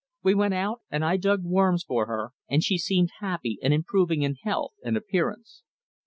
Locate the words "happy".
3.19-3.59